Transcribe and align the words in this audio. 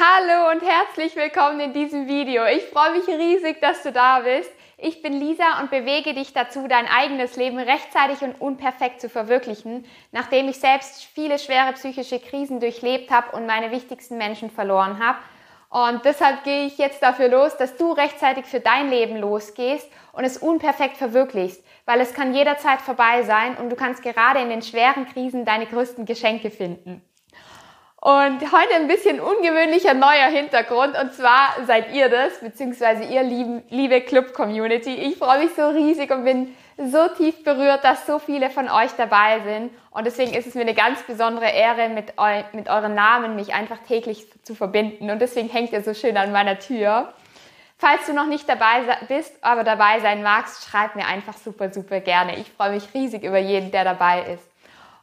Hallo 0.00 0.52
und 0.52 0.62
herzlich 0.62 1.16
willkommen 1.16 1.58
in 1.58 1.72
diesem 1.72 2.06
Video. 2.06 2.44
Ich 2.46 2.62
freue 2.66 2.92
mich 2.92 3.08
riesig, 3.08 3.60
dass 3.60 3.82
du 3.82 3.90
da 3.90 4.20
bist. 4.20 4.48
Ich 4.76 5.02
bin 5.02 5.12
Lisa 5.12 5.58
und 5.58 5.72
bewege 5.72 6.14
dich 6.14 6.32
dazu, 6.32 6.68
dein 6.68 6.86
eigenes 6.86 7.34
Leben 7.34 7.58
rechtzeitig 7.58 8.22
und 8.22 8.40
unperfekt 8.40 9.00
zu 9.00 9.08
verwirklichen, 9.08 9.84
nachdem 10.12 10.48
ich 10.48 10.60
selbst 10.60 11.02
viele 11.02 11.40
schwere 11.40 11.72
psychische 11.72 12.20
Krisen 12.20 12.60
durchlebt 12.60 13.10
habe 13.10 13.36
und 13.36 13.46
meine 13.46 13.72
wichtigsten 13.72 14.18
Menschen 14.18 14.50
verloren 14.52 15.04
habe. 15.04 15.18
Und 15.68 16.04
deshalb 16.04 16.44
gehe 16.44 16.66
ich 16.66 16.78
jetzt 16.78 17.02
dafür 17.02 17.28
los, 17.28 17.56
dass 17.56 17.76
du 17.76 17.90
rechtzeitig 17.90 18.44
für 18.44 18.60
dein 18.60 18.90
Leben 18.90 19.16
losgehst 19.16 19.90
und 20.12 20.22
es 20.22 20.38
unperfekt 20.38 20.96
verwirklichst, 20.96 21.64
weil 21.86 22.00
es 22.00 22.14
kann 22.14 22.32
jederzeit 22.32 22.80
vorbei 22.80 23.24
sein 23.24 23.56
und 23.56 23.68
du 23.68 23.74
kannst 23.74 24.04
gerade 24.04 24.38
in 24.38 24.50
den 24.50 24.62
schweren 24.62 25.06
Krisen 25.06 25.44
deine 25.44 25.66
größten 25.66 26.04
Geschenke 26.04 26.52
finden. 26.52 27.02
Und 28.00 28.40
heute 28.52 28.74
ein 28.76 28.86
bisschen 28.86 29.18
ungewöhnlicher 29.18 29.92
neuer 29.92 30.28
Hintergrund. 30.28 30.96
Und 30.96 31.12
zwar 31.14 31.56
seid 31.66 31.92
ihr 31.92 32.08
das, 32.08 32.38
beziehungsweise 32.38 33.02
ihr 33.02 33.24
lieben, 33.24 33.64
liebe 33.70 34.00
Club-Community. 34.00 34.94
Ich 34.94 35.16
freue 35.16 35.40
mich 35.40 35.54
so 35.56 35.68
riesig 35.68 36.12
und 36.12 36.24
bin 36.24 36.54
so 36.76 37.08
tief 37.08 37.42
berührt, 37.42 37.82
dass 37.82 38.06
so 38.06 38.20
viele 38.20 38.50
von 38.50 38.70
euch 38.70 38.92
dabei 38.96 39.40
sind. 39.40 39.72
Und 39.90 40.06
deswegen 40.06 40.32
ist 40.32 40.46
es 40.46 40.54
mir 40.54 40.60
eine 40.60 40.74
ganz 40.74 41.02
besondere 41.02 41.50
Ehre, 41.50 41.88
mit, 41.88 42.12
eu 42.16 42.44
mit 42.52 42.70
euren 42.70 42.94
Namen 42.94 43.34
mich 43.34 43.52
einfach 43.52 43.78
täglich 43.78 44.28
zu 44.44 44.54
verbinden. 44.54 45.10
Und 45.10 45.20
deswegen 45.20 45.48
hängt 45.48 45.72
ihr 45.72 45.82
so 45.82 45.92
schön 45.92 46.16
an 46.16 46.30
meiner 46.30 46.60
Tür. 46.60 47.12
Falls 47.78 48.06
du 48.06 48.12
noch 48.12 48.26
nicht 48.26 48.48
dabei 48.48 48.96
bist, 49.08 49.34
aber 49.40 49.64
dabei 49.64 49.98
sein 49.98 50.22
magst, 50.22 50.68
schreib 50.68 50.94
mir 50.94 51.06
einfach 51.06 51.36
super, 51.36 51.72
super 51.72 51.98
gerne. 51.98 52.36
Ich 52.36 52.48
freue 52.52 52.70
mich 52.70 52.94
riesig 52.94 53.24
über 53.24 53.38
jeden, 53.38 53.72
der 53.72 53.82
dabei 53.82 54.22
ist. 54.34 54.44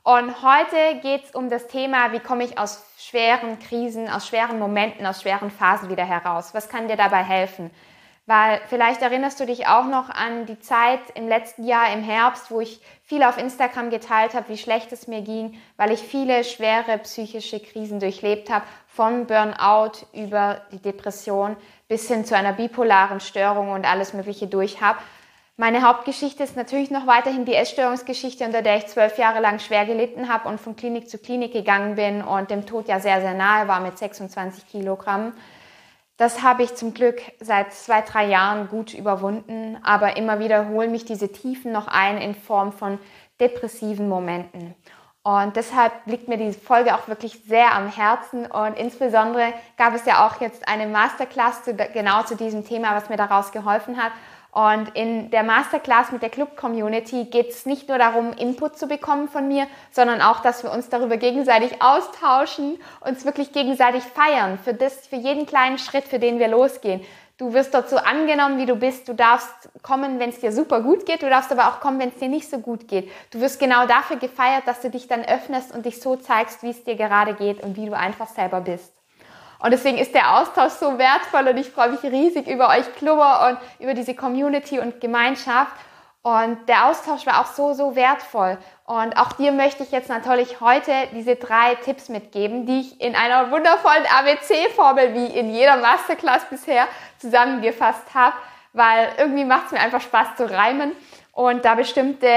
Und 0.08 0.44
heute 0.44 1.00
geht 1.02 1.24
es 1.24 1.32
um 1.32 1.50
das 1.50 1.66
Thema, 1.66 2.12
wie 2.12 2.20
komme 2.20 2.44
ich 2.44 2.60
aus 2.60 2.86
schweren 3.00 3.58
Krisen, 3.58 4.08
aus 4.08 4.28
schweren 4.28 4.60
Momenten, 4.60 5.04
aus 5.04 5.24
schweren 5.24 5.50
Phasen 5.50 5.90
wieder 5.90 6.06
heraus? 6.06 6.54
Was 6.54 6.70
kann 6.70 6.88
dir 6.88 6.96
dabei 6.96 7.24
helfen? 7.24 7.72
Weil 8.28 8.62
vielleicht 8.68 9.02
erinnerst 9.02 9.40
du 9.40 9.48
dich 9.48 9.66
auch 9.66 9.86
noch 9.86 10.12
an 10.12 10.46
die 10.46 10.60
Zeit 10.60 11.00
im 11.16 11.28
letzten 11.28 11.64
Jahr 11.64 11.92
im 11.92 12.04
Herbst, 12.04 12.52
wo 12.52 12.62
ich 12.62 12.82
viel 13.04 13.24
auf 13.24 13.40
Instagram 13.40 13.90
geteilt 13.90 14.36
habe, 14.36 14.50
wie 14.50 14.60
schlecht 14.60 14.92
es 14.92 15.08
mir 15.08 15.22
ging, 15.22 15.60
weil 15.76 15.90
ich 15.90 16.02
viele 16.02 16.44
schwere 16.44 17.00
psychische 17.00 17.60
Krisen 17.60 18.00
durchlebt 18.00 18.52
habe, 18.52 18.66
von 18.88 19.26
Burnout 19.26 20.06
über 20.14 20.62
die 20.72 20.84
Depression 20.84 21.58
bis 21.88 22.08
hin 22.08 22.26
zu 22.26 22.38
einer 22.38 22.54
bipolaren 22.54 23.22
Störung 23.22 23.72
und 23.72 23.90
alles 23.90 24.14
Mögliche 24.14 24.46
durch 24.46 24.82
habe. 24.82 25.00
Meine 25.58 25.84
Hauptgeschichte 25.84 26.44
ist 26.44 26.58
natürlich 26.58 26.92
noch 26.92 27.08
weiterhin 27.08 27.46
die 27.46 27.56
Essstörungsgeschichte, 27.56 28.44
unter 28.44 28.62
der 28.62 28.76
ich 28.76 28.88
zwölf 28.88 29.18
Jahre 29.18 29.40
lang 29.40 29.60
schwer 29.60 29.86
gelitten 29.86 30.28
habe 30.28 30.50
und 30.50 30.60
von 30.60 30.76
Klinik 30.76 31.10
zu 31.10 31.18
Klinik 31.18 31.54
gegangen 31.54 31.96
bin 31.96 32.22
und 32.22 32.52
dem 32.52 32.66
Tod 32.66 32.90
ja 32.90 33.00
sehr, 33.00 33.22
sehr 33.22 33.34
nahe 33.34 33.66
war 33.70 33.80
mit 33.80 33.98
26 33.98 34.68
Kilogramm. 34.68 35.32
Das 36.18 36.44
habe 36.44 36.64
ich 36.64 36.76
zum 36.76 36.94
Glück 36.94 37.22
seit 37.40 37.72
zwei, 37.74 38.02
drei 38.02 38.28
Jahren 38.28 38.68
gut 38.68 38.94
überwunden, 38.94 39.78
aber 39.82 40.18
immer 40.18 40.40
wieder 40.40 40.68
holen 40.68 40.92
mich 40.92 41.06
diese 41.06 41.32
Tiefen 41.32 41.72
noch 41.72 41.88
ein 41.88 42.18
in 42.18 42.36
Form 42.36 42.74
von 42.74 43.00
depressiven 43.40 44.10
Momenten. 44.10 44.76
Und 45.24 45.56
deshalb 45.56 45.94
liegt 46.06 46.28
mir 46.28 46.38
diese 46.38 46.60
Folge 46.60 46.94
auch 46.96 47.08
wirklich 47.08 47.42
sehr 47.48 47.74
am 47.74 47.88
Herzen 47.88 48.46
und 48.46 48.78
insbesondere 48.78 49.54
gab 49.78 49.96
es 49.96 50.06
ja 50.06 50.28
auch 50.28 50.40
jetzt 50.42 50.68
eine 50.68 50.86
Masterclass 50.86 51.64
zu, 51.64 51.74
genau 51.74 52.24
zu 52.24 52.36
diesem 52.36 52.66
Thema, 52.66 52.94
was 52.94 53.10
mir 53.10 53.18
daraus 53.18 53.52
geholfen 53.52 53.98
hat. 53.98 54.12
Und 54.56 54.96
in 54.96 55.32
der 55.32 55.44
Masterclass 55.44 56.14
mit 56.14 56.22
der 56.22 56.30
Club-Community 56.30 57.26
geht 57.26 57.50
es 57.50 57.66
nicht 57.66 57.90
nur 57.90 57.98
darum, 57.98 58.32
Input 58.32 58.78
zu 58.78 58.88
bekommen 58.88 59.28
von 59.28 59.50
mir, 59.50 59.68
sondern 59.92 60.22
auch, 60.22 60.40
dass 60.40 60.64
wir 60.64 60.72
uns 60.72 60.88
darüber 60.88 61.18
gegenseitig 61.18 61.82
austauschen, 61.82 62.80
uns 63.02 63.26
wirklich 63.26 63.52
gegenseitig 63.52 64.04
feiern 64.04 64.58
für 64.58 64.74
das, 64.74 65.08
für 65.08 65.18
jeden 65.18 65.46
kleinen 65.46 65.78
Schritt, 65.78 66.06
für 66.06 66.20
den 66.20 66.40
wir 66.40 66.48
losgehen. 66.48 67.02
Du 67.38 67.54
wirst 67.54 67.74
dort 67.74 67.90
so 67.90 67.98
angenommen, 67.98 68.58
wie 68.58 68.66
du 68.66 68.78
bist. 68.78 69.10
Du 69.10 69.14
darfst 69.14 69.68
kommen, 69.82 70.20
wenn 70.20 70.30
es 70.30 70.40
dir 70.40 70.54
super 70.54 70.80
gut 70.80 71.06
geht. 71.06 71.22
Du 71.22 71.30
darfst 71.30 71.52
aber 71.52 71.68
auch 71.68 71.82
kommen, 71.82 72.00
wenn 72.00 72.10
es 72.10 72.16
dir 72.16 72.30
nicht 72.30 72.50
so 72.50 72.60
gut 72.60 72.88
geht. 72.88 73.12
Du 73.32 73.42
wirst 73.42 73.60
genau 73.60 73.86
dafür 73.88 74.16
gefeiert, 74.16 74.66
dass 74.68 74.80
du 74.80 74.90
dich 74.90 75.10
dann 75.10 75.26
öffnest 75.26 75.76
und 75.76 75.86
dich 75.86 76.00
so 76.00 76.16
zeigst, 76.16 76.64
wie 76.64 76.70
es 76.70 76.82
dir 76.86 76.96
gerade 76.96 77.34
geht 77.34 77.62
und 77.62 77.76
wie 77.76 77.88
du 77.88 77.94
einfach 77.94 78.30
selber 78.30 78.62
bist. 78.62 78.94
Und 79.60 79.72
deswegen 79.72 79.98
ist 79.98 80.14
der 80.14 80.38
Austausch 80.38 80.74
so 80.74 80.98
wertvoll 80.98 81.48
und 81.48 81.58
ich 81.58 81.70
freue 81.70 81.90
mich 81.90 82.04
riesig 82.04 82.48
über 82.48 82.70
euch 82.70 82.94
Klubber 82.96 83.48
und 83.50 83.84
über 83.84 83.94
diese 83.94 84.14
Community 84.14 84.80
und 84.80 85.02
Gemeinschaft. 85.02 85.72
Und 86.22 86.68
der 86.68 86.88
Austausch 86.88 87.26
war 87.28 87.42
auch 87.42 87.46
so, 87.46 87.74
so 87.74 87.96
wertvoll. 87.96 88.58
Und 88.86 89.16
auch 89.16 89.34
dir 89.34 89.52
möchte 89.52 89.84
ich 89.84 89.92
jetzt 89.92 90.10
natürlich 90.10 90.60
heute 90.60 90.92
diese 91.14 91.36
drei 91.36 91.76
Tipps 91.76 92.10
mitgeben, 92.10 92.66
die 92.66 92.82
ich 92.82 93.00
in 93.00 93.16
einer 93.16 93.52
wundervollen 93.52 94.06
ABC-Formel 94.08 95.14
wie 95.14 95.28
in 95.28 95.52
jeder 95.52 95.78
Masterclass 95.78 96.46
bisher 96.50 96.88
zusammengefasst 97.20 98.16
habe, 98.16 98.36
weil 98.74 99.10
irgendwie 99.20 99.46
macht 99.46 99.68
es 99.68 99.72
mir 99.74 99.80
einfach 99.80 100.02
Spaß 100.02 100.36
zu 100.36 100.50
reimen 100.50 100.94
und 101.32 101.64
da 101.64 101.76
bestimmte, 101.76 102.28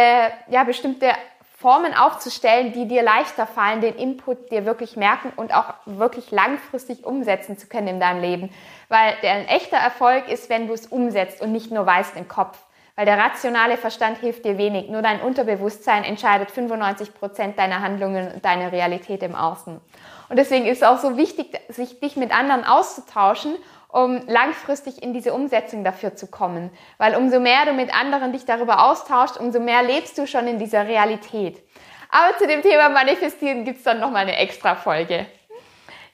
ja, 0.48 0.64
bestimmte 0.64 1.12
Formen 1.58 1.92
aufzustellen, 1.92 2.72
die 2.72 2.86
dir 2.86 3.02
leichter 3.02 3.44
fallen, 3.44 3.80
den 3.80 3.96
Input 3.96 4.52
dir 4.52 4.64
wirklich 4.64 4.96
merken 4.96 5.32
und 5.34 5.52
auch 5.52 5.74
wirklich 5.86 6.30
langfristig 6.30 7.04
umsetzen 7.04 7.58
zu 7.58 7.66
können 7.66 7.88
in 7.88 7.98
deinem 7.98 8.20
Leben. 8.20 8.50
Weil 8.88 9.14
der 9.22 9.32
ein 9.32 9.48
echter 9.48 9.76
Erfolg 9.76 10.28
ist, 10.28 10.50
wenn 10.50 10.68
du 10.68 10.74
es 10.74 10.86
umsetzt 10.86 11.42
und 11.42 11.50
nicht 11.50 11.72
nur 11.72 11.84
weißt 11.84 12.16
im 12.16 12.28
Kopf. 12.28 12.56
Weil 12.94 13.06
der 13.06 13.18
rationale 13.18 13.76
Verstand 13.76 14.18
hilft 14.18 14.44
dir 14.44 14.56
wenig. 14.56 14.88
Nur 14.88 15.02
dein 15.02 15.20
Unterbewusstsein 15.20 16.04
entscheidet 16.04 16.52
95 16.52 17.12
Prozent 17.12 17.58
deiner 17.58 17.80
Handlungen 17.80 18.30
und 18.34 18.44
deiner 18.44 18.70
Realität 18.70 19.24
im 19.24 19.34
Außen. 19.34 19.80
Und 20.28 20.36
deswegen 20.36 20.66
ist 20.66 20.82
es 20.82 20.84
auch 20.84 20.98
so 20.98 21.16
wichtig, 21.16 21.58
sich 21.68 21.98
dich 21.98 22.14
mit 22.14 22.32
anderen 22.32 22.64
auszutauschen 22.64 23.56
um 23.88 24.26
langfristig 24.26 25.02
in 25.02 25.12
diese 25.12 25.32
Umsetzung 25.32 25.82
dafür 25.82 26.14
zu 26.14 26.26
kommen. 26.26 26.70
Weil 26.98 27.16
umso 27.16 27.40
mehr 27.40 27.64
du 27.64 27.72
mit 27.72 27.94
anderen 27.94 28.32
dich 28.32 28.44
darüber 28.44 28.84
austauschst, 28.90 29.38
umso 29.38 29.60
mehr 29.60 29.82
lebst 29.82 30.18
du 30.18 30.26
schon 30.26 30.46
in 30.46 30.58
dieser 30.58 30.86
Realität. 30.86 31.62
Aber 32.10 32.36
zu 32.38 32.46
dem 32.46 32.62
Thema 32.62 32.88
Manifestieren 32.88 33.64
gibt's 33.64 33.82
dann 33.82 34.00
nochmal 34.00 34.22
eine 34.22 34.36
extra 34.36 34.74
Folge. 34.74 35.26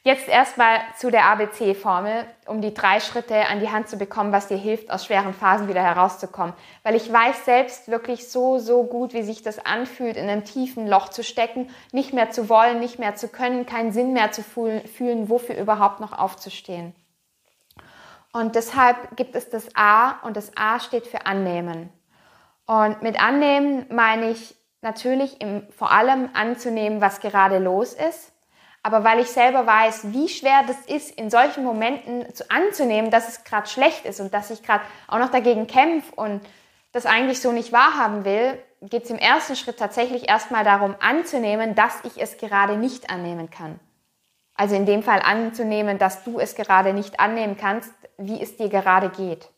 Jetzt 0.06 0.28
erstmal 0.28 0.80
zu 0.98 1.10
der 1.10 1.24
ABC-Formel, 1.24 2.26
um 2.44 2.60
die 2.60 2.74
drei 2.74 3.00
Schritte 3.00 3.46
an 3.48 3.60
die 3.60 3.70
Hand 3.70 3.88
zu 3.88 3.96
bekommen, 3.96 4.32
was 4.32 4.48
dir 4.48 4.58
hilft, 4.58 4.90
aus 4.90 5.06
schweren 5.06 5.32
Phasen 5.32 5.66
wieder 5.66 5.82
herauszukommen. 5.82 6.52
Weil 6.82 6.94
ich 6.94 7.10
weiß 7.10 7.46
selbst 7.46 7.88
wirklich 7.88 8.28
so, 8.28 8.58
so 8.58 8.84
gut, 8.84 9.14
wie 9.14 9.22
sich 9.22 9.42
das 9.42 9.64
anfühlt, 9.64 10.18
in 10.18 10.28
einem 10.28 10.44
tiefen 10.44 10.86
Loch 10.86 11.08
zu 11.08 11.24
stecken, 11.24 11.70
nicht 11.90 12.12
mehr 12.12 12.30
zu 12.30 12.50
wollen, 12.50 12.80
nicht 12.80 12.98
mehr 12.98 13.14
zu 13.14 13.28
können, 13.28 13.64
keinen 13.64 13.92
Sinn 13.92 14.12
mehr 14.12 14.30
zu 14.30 14.42
fühlen, 14.42 15.30
wofür 15.30 15.56
überhaupt 15.56 16.00
noch 16.00 16.12
aufzustehen. 16.12 16.94
Und 18.34 18.56
deshalb 18.56 19.16
gibt 19.16 19.36
es 19.36 19.48
das 19.48 19.68
A 19.76 20.18
und 20.22 20.36
das 20.36 20.56
A 20.56 20.80
steht 20.80 21.06
für 21.06 21.24
annehmen. 21.24 21.88
Und 22.66 23.00
mit 23.00 23.22
annehmen 23.22 23.86
meine 23.90 24.30
ich 24.30 24.56
natürlich 24.80 25.40
im, 25.40 25.62
vor 25.70 25.92
allem 25.92 26.30
anzunehmen, 26.34 27.00
was 27.00 27.20
gerade 27.20 27.58
los 27.58 27.92
ist. 27.92 28.32
Aber 28.82 29.04
weil 29.04 29.20
ich 29.20 29.28
selber 29.28 29.68
weiß, 29.68 30.12
wie 30.12 30.28
schwer 30.28 30.64
das 30.66 30.80
ist, 30.86 31.16
in 31.16 31.30
solchen 31.30 31.62
Momenten 31.62 32.34
zu 32.34 32.50
anzunehmen, 32.50 33.12
dass 33.12 33.28
es 33.28 33.44
gerade 33.44 33.68
schlecht 33.68 34.04
ist 34.04 34.18
und 34.18 34.34
dass 34.34 34.50
ich 34.50 34.64
gerade 34.64 34.82
auch 35.06 35.20
noch 35.20 35.30
dagegen 35.30 35.68
kämpfe 35.68 36.12
und 36.16 36.40
das 36.90 37.06
eigentlich 37.06 37.40
so 37.40 37.52
nicht 37.52 37.72
wahrhaben 37.72 38.24
will, 38.24 38.60
geht 38.82 39.04
es 39.04 39.10
im 39.10 39.18
ersten 39.18 39.54
Schritt 39.54 39.78
tatsächlich 39.78 40.28
erstmal 40.28 40.64
darum 40.64 40.96
anzunehmen, 40.98 41.76
dass 41.76 42.00
ich 42.02 42.20
es 42.20 42.36
gerade 42.36 42.76
nicht 42.76 43.10
annehmen 43.10 43.48
kann. 43.48 43.78
Also 44.56 44.74
in 44.74 44.86
dem 44.86 45.04
Fall 45.04 45.20
anzunehmen, 45.20 45.98
dass 45.98 46.24
du 46.24 46.40
es 46.40 46.56
gerade 46.56 46.92
nicht 46.92 47.20
annehmen 47.20 47.56
kannst, 47.56 47.92
wie 48.18 48.40
es 48.40 48.56
dir 48.56 48.68
gerade 48.68 49.10
geht. 49.10 49.48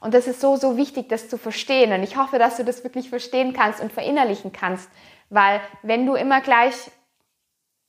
Und 0.00 0.14
das 0.14 0.26
ist 0.26 0.40
so, 0.40 0.56
so 0.56 0.76
wichtig, 0.76 1.08
das 1.08 1.28
zu 1.28 1.38
verstehen. 1.38 1.92
Und 1.92 2.02
ich 2.02 2.16
hoffe, 2.16 2.38
dass 2.38 2.56
du 2.56 2.64
das 2.64 2.84
wirklich 2.84 3.08
verstehen 3.08 3.52
kannst 3.52 3.80
und 3.80 3.92
verinnerlichen 3.92 4.52
kannst. 4.52 4.90
Weil 5.30 5.60
wenn 5.82 6.06
du 6.06 6.14
immer 6.14 6.40
gleich 6.40 6.74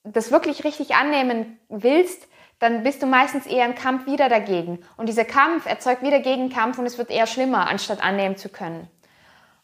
das 0.03 0.31
wirklich 0.31 0.63
richtig 0.63 0.95
annehmen 0.95 1.59
willst, 1.69 2.27
dann 2.59 2.83
bist 2.83 3.03
du 3.03 3.05
meistens 3.05 3.45
eher 3.45 3.65
im 3.65 3.75
Kampf 3.75 4.07
wieder 4.07 4.29
dagegen. 4.29 4.79
Und 4.95 5.09
dieser 5.09 5.25
Kampf 5.25 5.65
erzeugt 5.65 6.01
wieder 6.01 6.19
Gegenkampf 6.19 6.79
und 6.79 6.85
es 6.85 6.97
wird 6.97 7.11
eher 7.11 7.27
schlimmer, 7.27 7.67
anstatt 7.67 8.03
annehmen 8.03 8.37
zu 8.37 8.49
können. 8.49 8.89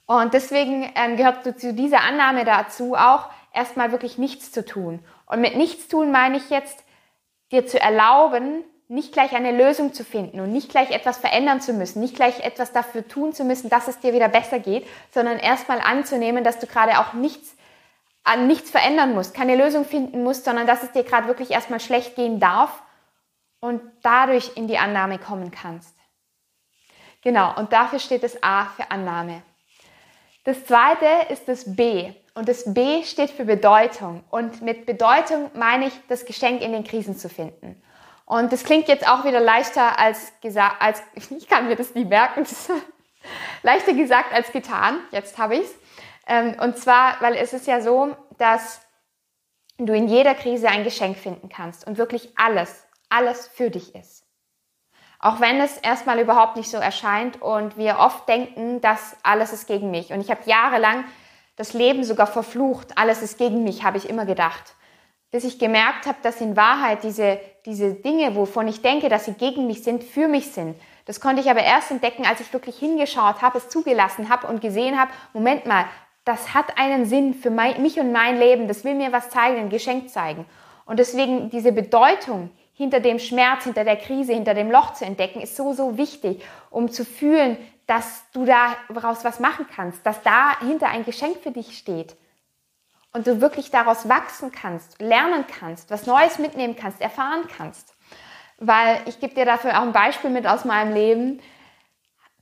Und 0.06 0.34
deswegen 0.34 0.92
ähm, 0.96 1.18
gehört 1.18 1.60
zu 1.60 1.74
dieser 1.74 2.02
Annahme 2.02 2.46
dazu 2.46 2.94
auch, 2.94 3.30
erstmal 3.54 3.92
wirklich 3.92 4.18
nichts 4.18 4.52
zu 4.52 4.66
tun. 4.66 5.00
Und 5.26 5.42
mit 5.42 5.56
nichts 5.56 5.88
tun 5.88 6.12
meine 6.12 6.38
ich 6.38 6.50
jetzt, 6.50 6.84
dir 7.52 7.66
zu 7.66 7.80
erlauben, 7.80 8.64
nicht 8.94 9.12
gleich 9.12 9.34
eine 9.34 9.52
Lösung 9.52 9.92
zu 9.94 10.04
finden 10.04 10.40
und 10.40 10.52
nicht 10.52 10.70
gleich 10.70 10.92
etwas 10.92 11.18
verändern 11.18 11.62
zu 11.62 11.74
müssen, 11.74 12.00
nicht 12.00 12.16
gleich 12.16 12.42
etwas 12.42 12.72
dafür 12.72 13.08
tun 13.08 13.34
zu 13.34 13.44
müssen, 13.44 13.70
dass 13.70 13.88
es 13.88 14.00
dir 14.00 14.14
wieder 14.14 14.30
besser 14.30 14.60
geht, 14.60 14.88
sondern 15.12 15.40
erstmal 15.40 15.80
anzunehmen, 15.82 16.44
dass 16.44 16.60
du 16.60 16.68
gerade 16.68 17.00
auch 17.00 17.14
nichts 17.14 17.56
an 18.24 18.48
nichts 18.48 18.70
verändern 18.70 19.14
musst, 19.14 19.34
keine 19.34 19.56
Lösung 19.56 19.84
finden 19.84 20.24
musst, 20.24 20.46
sondern 20.46 20.66
dass 20.66 20.84
es 20.84 20.92
dir 20.92 21.04
gerade 21.04 21.28
wirklich 21.28 21.52
erstmal 21.52 21.82
schlecht 21.82 22.16
gehen 22.16 22.40
darf 22.40 22.82
und 23.60 23.82
dadurch 24.02 24.56
in 24.56 24.68
die 24.68 24.78
Annahme 24.78 25.18
kommen 25.18 25.52
kannst. 25.52 25.94
Genau, 27.22 27.54
und 27.58 27.74
dafür 27.74 28.00
steht 28.00 28.24
das 28.24 28.42
A 28.42 28.66
für 28.68 28.92
Annahme. 28.92 29.42
Das 30.46 30.66
zweite 30.66 31.34
ist 31.34 31.48
das 31.48 31.76
B 31.76 32.14
Und 32.36 32.48
das 32.48 32.74
B 32.74 33.04
steht 33.04 33.32
für 33.32 33.46
Bedeutung. 33.46 34.24
Und 34.30 34.62
mit 34.62 34.86
Bedeutung 34.86 35.50
meine 35.54 35.88
ich, 35.88 35.94
das 36.10 36.26
Geschenk 36.26 36.62
in 36.62 36.72
den 36.72 36.84
Krisen 36.84 37.18
zu 37.18 37.28
finden. 37.28 37.82
Und 38.26 38.52
das 38.52 38.64
klingt 38.64 38.88
jetzt 38.88 39.08
auch 39.08 39.26
wieder 39.26 39.40
leichter 39.40 40.00
als 40.00 40.34
gesagt, 40.42 40.82
als, 40.82 41.02
ich 41.30 41.48
kann 41.48 41.68
mir 41.68 41.76
das 41.76 41.94
nie 41.94 42.06
merken, 42.06 42.46
leichter 43.64 43.94
gesagt 43.94 44.34
als 44.34 44.52
getan. 44.52 45.00
Jetzt 45.12 45.38
habe 45.38 45.56
ich 45.56 45.64
es. 45.64 45.76
Ähm, 46.28 46.56
und 46.60 46.78
zwar, 46.78 47.20
weil 47.20 47.36
es 47.36 47.54
ist 47.54 47.68
ja 47.68 47.82
so, 47.82 48.16
dass 48.38 48.82
du 49.78 49.94
in 49.94 50.08
jeder 50.08 50.36
Krise 50.36 50.70
ein 50.70 50.84
Geschenk 50.84 51.18
finden 51.18 51.50
kannst 51.50 51.86
und 51.86 51.98
wirklich 51.98 52.38
alles, 52.38 52.88
alles 53.10 53.48
für 53.48 53.70
dich 53.70 53.96
ist. 53.96 54.24
Auch 55.20 55.40
wenn 55.40 55.62
es 55.62 55.78
erstmal 55.78 56.20
überhaupt 56.20 56.58
nicht 56.58 56.70
so 56.70 56.78
erscheint 56.78 57.42
und 57.42 57.78
wir 57.78 58.00
oft 58.00 58.28
denken, 58.28 58.82
dass 58.82 59.16
alles 59.24 59.54
ist 59.54 59.68
gegen 59.68 59.90
mich. 59.90 60.12
Und 60.12 60.20
ich 60.20 60.30
habe 60.30 60.42
jahrelang 60.46 61.06
das 61.56 61.74
Leben 61.74 62.04
sogar 62.04 62.28
verflucht. 62.28 62.98
Alles 62.98 63.22
ist 63.22 63.38
gegen 63.38 63.64
mich, 63.64 63.84
habe 63.84 63.98
ich 63.98 64.10
immer 64.10 64.26
gedacht. 64.26 64.76
Bis 65.32 65.46
ich 65.46 65.60
gemerkt 65.60 66.08
habe, 66.08 66.18
dass 66.24 66.42
in 66.42 66.58
Wahrheit 66.58 67.04
diese, 67.04 67.40
diese 67.66 67.94
Dinge, 67.94 68.36
wovon 68.36 68.68
ich 68.68 68.82
denke, 68.82 69.10
dass 69.10 69.26
sie 69.26 69.34
gegen 69.34 69.68
mich 69.68 69.84
sind, 69.84 70.04
für 70.04 70.28
mich 70.28 70.52
sind. 70.52 70.76
Das 71.06 71.20
konnte 71.20 71.42
ich 71.42 71.50
aber 71.50 71.64
erst 71.64 71.92
entdecken, 71.92 72.26
als 72.26 72.40
ich 72.40 72.52
wirklich 72.54 72.78
hingeschaut 72.78 73.42
habe, 73.42 73.58
es 73.58 73.70
zugelassen 73.70 74.30
habe 74.30 74.48
und 74.48 74.62
gesehen 74.62 75.00
habe, 75.00 75.12
Moment 75.34 75.66
mal, 75.66 75.86
das 76.26 76.54
hat 76.54 76.78
einen 76.78 77.06
Sinn 77.06 77.34
für 77.34 77.50
mein, 77.50 77.82
mich 77.82 78.00
und 78.00 78.12
mein 78.12 78.38
Leben, 78.38 78.68
das 78.68 78.84
will 78.84 78.96
mir 78.96 79.12
was 79.12 79.30
zeigen, 79.30 79.58
ein 79.58 79.70
Geschenk 79.70 80.10
zeigen. 80.10 80.46
Und 80.86 81.00
deswegen 81.00 81.50
diese 81.50 81.72
Bedeutung 81.72 82.50
hinter 82.74 83.00
dem 83.00 83.20
Schmerz, 83.20 83.66
hinter 83.66 83.84
der 83.84 83.98
Krise, 83.98 84.34
hinter 84.34 84.54
dem 84.54 84.72
Loch 84.72 84.94
zu 84.94 85.06
entdecken, 85.06 85.42
ist 85.42 85.56
so, 85.56 85.74
so 85.74 85.98
wichtig, 85.98 86.42
um 86.70 86.90
zu 86.90 87.06
fühlen, 87.06 87.58
dass 87.88 88.24
du 88.32 88.46
daraus 88.46 89.26
was 89.26 89.40
machen 89.40 89.66
kannst, 89.74 90.06
dass 90.06 90.22
dahinter 90.22 90.88
ein 90.88 91.04
Geschenk 91.06 91.38
für 91.44 91.52
dich 91.52 91.78
steht 91.78 92.16
und 93.14 93.28
du 93.28 93.42
wirklich 93.42 93.72
daraus 93.72 94.10
wachsen 94.10 94.52
kannst, 94.52 95.00
lernen 95.00 95.46
kannst, 95.48 95.92
was 95.92 96.08
Neues 96.08 96.40
mitnehmen 96.40 96.76
kannst, 96.76 97.00
erfahren 97.00 97.48
kannst. 97.56 97.96
Weil 98.58 99.02
ich 99.06 99.20
gebe 99.20 99.36
dir 99.36 99.46
dafür 99.46 99.78
auch 99.78 99.84
ein 99.84 99.94
Beispiel 99.94 100.30
mit 100.30 100.48
aus 100.48 100.66
meinem 100.66 100.94
Leben, 100.94 101.40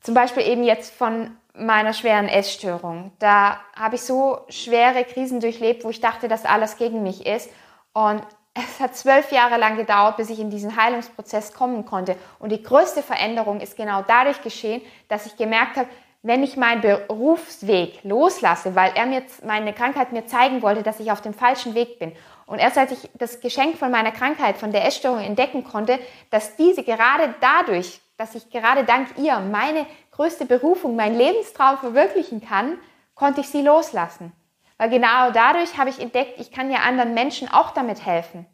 zum 0.01 0.15
Beispiel 0.15 0.44
eben 0.44 0.63
jetzt 0.63 0.94
von 0.94 1.35
meiner 1.53 1.94
schweren 1.94 2.27
Essstörung. 2.27 3.12
Da 3.19 3.59
habe 3.77 3.95
ich 3.95 4.01
so 4.01 4.39
schwere 4.50 5.03
Krisen 5.03 5.41
durchlebt, 5.41 5.83
wo 5.83 5.89
ich 5.89 6.00
dachte, 6.00 6.27
dass 6.27 6.45
alles 6.45 6.77
gegen 6.77 7.03
mich 7.03 7.25
ist. 7.25 7.50
Und 7.94 8.23
es 8.53 8.79
hat 8.79 8.95
zwölf 8.95 9.31
Jahre 9.31 9.57
lang 9.57 9.77
gedauert, 9.77 10.18
bis 10.18 10.29
ich 10.29 10.39
in 10.39 10.50
diesen 10.50 10.75
Heilungsprozess 10.75 11.53
kommen 11.53 11.85
konnte. 11.85 12.15
Und 12.39 12.51
die 12.51 12.63
größte 12.63 13.03
Veränderung 13.03 13.59
ist 13.59 13.75
genau 13.75 14.03
dadurch 14.07 14.41
geschehen, 14.41 14.81
dass 15.09 15.25
ich 15.25 15.35
gemerkt 15.35 15.77
habe, 15.77 15.89
wenn 16.23 16.44
ich 16.44 16.56
meinen 16.56 16.81
Berufsweg 16.81 18.03
loslasse, 18.03 18.75
weil 18.75 18.91
er 18.95 19.07
mir 19.07 19.23
meine 19.44 19.73
Krankheit 19.73 20.12
mir 20.12 20.27
zeigen 20.27 20.62
wollte, 20.62 20.83
dass 20.83 21.00
ich 21.00 21.12
auf 21.12 21.21
dem 21.21 21.33
falschen 21.33 21.73
Weg 21.73 21.97
bin. 21.97 22.13
Und 22.45 22.59
erst 22.59 22.77
als 22.77 22.91
ich 22.91 23.09
das 23.15 23.39
Geschenk 23.39 23.77
von 23.77 23.91
meiner 23.91 24.12
Krankheit, 24.12 24.57
von 24.57 24.71
der 24.71 24.85
Essstörung 24.85 25.19
entdecken 25.19 25.63
konnte, 25.63 26.00
dass 26.29 26.56
diese 26.57 26.83
gerade 26.83 27.33
dadurch, 27.39 28.01
dass 28.18 28.35
ich 28.35 28.50
gerade 28.51 28.83
dank 28.83 29.07
ihr 29.18 29.39
meine 29.39 29.88
größte 30.12 30.45
Berufung, 30.45 30.95
meinen 30.95 31.18
Lebenstraum 31.18 31.77
verwirklichen 31.77 32.41
kann, 32.41 32.77
konnte 33.15 33.41
ich 33.41 33.50
sie 33.50 33.62
loslassen. 33.62 34.31
Weil 34.77 34.89
genau 34.89 35.31
dadurch 35.31 35.77
habe 35.77 35.89
ich 35.89 36.00
entdeckt, 36.00 36.39
ich 36.39 36.51
kann 36.51 36.71
ja 36.71 36.79
anderen 36.79 37.13
Menschen 37.13 37.51
auch 37.51 37.71
damit 37.71 38.06
helfen 38.06 38.45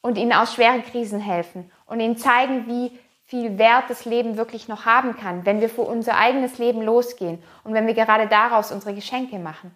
und 0.00 0.18
ihnen 0.18 0.32
aus 0.32 0.54
schweren 0.54 0.84
Krisen 0.84 1.20
helfen 1.20 1.70
und 1.86 2.00
ihnen 2.00 2.16
zeigen, 2.16 2.66
wie 2.66 2.98
viel 3.30 3.58
Wert 3.58 3.84
das 3.88 4.06
Leben 4.06 4.36
wirklich 4.36 4.66
noch 4.66 4.86
haben 4.86 5.16
kann, 5.16 5.46
wenn 5.46 5.60
wir 5.60 5.70
für 5.70 5.82
unser 5.82 6.18
eigenes 6.18 6.58
Leben 6.58 6.82
losgehen 6.82 7.40
und 7.62 7.74
wenn 7.74 7.86
wir 7.86 7.94
gerade 7.94 8.26
daraus 8.26 8.72
unsere 8.72 8.92
Geschenke 8.92 9.38
machen. 9.38 9.72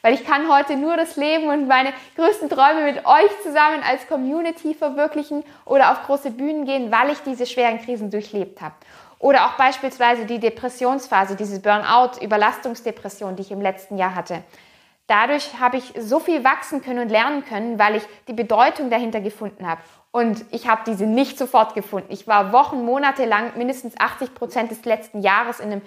Weil 0.00 0.14
ich 0.14 0.24
kann 0.24 0.50
heute 0.50 0.76
nur 0.76 0.96
das 0.96 1.16
Leben 1.16 1.48
und 1.48 1.68
meine 1.68 1.92
größten 2.16 2.48
Träume 2.48 2.84
mit 2.84 3.04
euch 3.04 3.42
zusammen 3.42 3.82
als 3.86 4.08
Community 4.08 4.72
verwirklichen 4.72 5.44
oder 5.66 5.92
auf 5.92 6.04
große 6.04 6.30
Bühnen 6.30 6.64
gehen, 6.64 6.90
weil 6.90 7.10
ich 7.10 7.18
diese 7.20 7.44
schweren 7.44 7.82
Krisen 7.82 8.10
durchlebt 8.10 8.62
habe. 8.62 8.74
Oder 9.18 9.46
auch 9.46 9.58
beispielsweise 9.58 10.24
die 10.24 10.38
Depressionsphase, 10.38 11.36
diese 11.36 11.60
Burnout, 11.60 12.22
Überlastungsdepression, 12.22 13.36
die 13.36 13.42
ich 13.42 13.50
im 13.50 13.60
letzten 13.60 13.98
Jahr 13.98 14.14
hatte. 14.14 14.42
Dadurch 15.06 15.60
habe 15.60 15.76
ich 15.76 15.92
so 15.98 16.18
viel 16.18 16.44
wachsen 16.44 16.80
können 16.80 17.00
und 17.00 17.08
lernen 17.10 17.44
können, 17.44 17.78
weil 17.78 17.96
ich 17.96 18.04
die 18.26 18.32
Bedeutung 18.32 18.88
dahinter 18.88 19.20
gefunden 19.20 19.68
habe. 19.68 19.82
Und 20.12 20.44
ich 20.50 20.68
habe 20.68 20.82
diese 20.86 21.06
nicht 21.06 21.38
sofort 21.38 21.74
gefunden. 21.74 22.12
Ich 22.12 22.26
war 22.26 22.52
Wochen, 22.52 22.84
Monate 22.84 23.26
lang, 23.26 23.56
mindestens 23.56 23.94
80 23.98 24.34
Prozent 24.34 24.70
des 24.70 24.84
letzten 24.84 25.20
Jahres 25.20 25.60
in, 25.60 25.70
einem, 25.70 25.82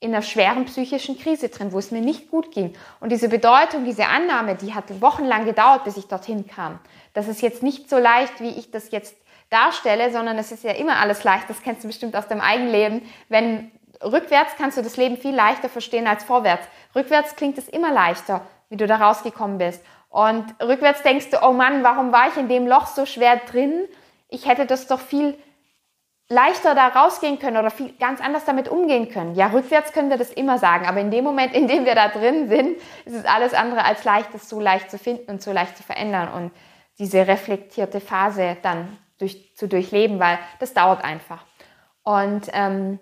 in 0.00 0.14
einer 0.14 0.22
schweren 0.22 0.64
psychischen 0.64 1.18
Krise 1.18 1.50
drin, 1.50 1.72
wo 1.72 1.78
es 1.78 1.90
mir 1.90 2.00
nicht 2.00 2.30
gut 2.30 2.52
ging. 2.52 2.74
Und 3.00 3.12
diese 3.12 3.28
Bedeutung, 3.28 3.84
diese 3.84 4.06
Annahme, 4.06 4.54
die 4.54 4.74
hat 4.74 5.00
wochenlang 5.02 5.44
gedauert, 5.44 5.84
bis 5.84 5.98
ich 5.98 6.08
dorthin 6.08 6.46
kam. 6.46 6.78
Das 7.12 7.28
ist 7.28 7.42
jetzt 7.42 7.62
nicht 7.62 7.90
so 7.90 7.98
leicht, 7.98 8.40
wie 8.40 8.50
ich 8.50 8.70
das 8.70 8.90
jetzt 8.90 9.14
darstelle, 9.50 10.10
sondern 10.10 10.38
es 10.38 10.52
ist 10.52 10.64
ja 10.64 10.72
immer 10.72 10.96
alles 10.96 11.22
leicht. 11.22 11.50
Das 11.50 11.62
kennst 11.62 11.84
du 11.84 11.88
bestimmt 11.88 12.16
aus 12.16 12.28
deinem 12.28 12.40
eigenen 12.40 12.72
Leben. 12.72 13.02
Wenn 13.28 13.70
rückwärts 14.02 14.54
kannst 14.56 14.78
du 14.78 14.82
das 14.82 14.96
Leben 14.96 15.18
viel 15.18 15.34
leichter 15.34 15.68
verstehen 15.68 16.06
als 16.06 16.24
vorwärts. 16.24 16.66
Rückwärts 16.94 17.36
klingt 17.36 17.58
es 17.58 17.68
immer 17.68 17.92
leichter 17.92 18.40
wie 18.68 18.76
du 18.76 18.86
da 18.86 18.96
rausgekommen 18.96 19.58
bist. 19.58 19.82
Und 20.16 20.46
rückwärts 20.62 21.02
denkst 21.02 21.28
du, 21.28 21.42
oh 21.42 21.52
Mann, 21.52 21.84
warum 21.84 22.10
war 22.10 22.28
ich 22.28 22.38
in 22.38 22.48
dem 22.48 22.66
Loch 22.66 22.86
so 22.86 23.04
schwer 23.04 23.36
drin? 23.36 23.84
Ich 24.30 24.48
hätte 24.48 24.64
das 24.64 24.86
doch 24.86 24.98
viel 24.98 25.36
leichter 26.30 26.74
da 26.74 26.88
rausgehen 26.88 27.38
können 27.38 27.58
oder 27.58 27.70
viel 27.70 27.92
ganz 27.98 28.22
anders 28.22 28.46
damit 28.46 28.66
umgehen 28.70 29.10
können. 29.10 29.34
Ja, 29.34 29.48
rückwärts 29.48 29.92
können 29.92 30.08
wir 30.08 30.16
das 30.16 30.32
immer 30.32 30.56
sagen, 30.56 30.86
aber 30.86 31.00
in 31.00 31.10
dem 31.10 31.22
Moment, 31.22 31.52
in 31.52 31.68
dem 31.68 31.84
wir 31.84 31.94
da 31.94 32.08
drin 32.08 32.48
sind, 32.48 32.78
ist 33.04 33.14
es 33.14 33.26
alles 33.26 33.52
andere 33.52 33.84
als 33.84 34.04
leicht, 34.04 34.32
das 34.32 34.48
so 34.48 34.58
leicht 34.58 34.90
zu 34.90 34.96
finden 34.96 35.32
und 35.32 35.42
so 35.42 35.52
leicht 35.52 35.76
zu 35.76 35.82
verändern 35.82 36.32
und 36.32 36.50
diese 36.98 37.26
reflektierte 37.26 38.00
Phase 38.00 38.56
dann 38.62 38.96
durch, 39.18 39.54
zu 39.54 39.68
durchleben, 39.68 40.18
weil 40.18 40.38
das 40.60 40.72
dauert 40.72 41.04
einfach. 41.04 41.44
Und 42.04 42.48
ähm, 42.54 42.98